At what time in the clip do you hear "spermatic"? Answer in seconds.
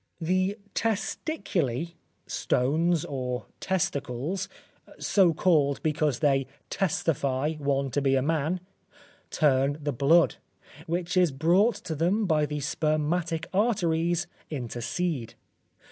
12.61-13.45